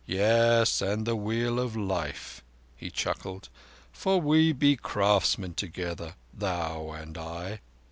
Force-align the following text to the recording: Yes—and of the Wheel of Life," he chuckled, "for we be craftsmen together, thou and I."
Yes—and 0.07 1.01
of 1.01 1.05
the 1.05 1.15
Wheel 1.15 1.59
of 1.59 1.75
Life," 1.75 2.41
he 2.75 2.89
chuckled, 2.89 3.49
"for 3.93 4.19
we 4.19 4.51
be 4.51 4.75
craftsmen 4.75 5.53
together, 5.53 6.15
thou 6.33 6.89
and 6.89 7.15
I." 7.19 7.59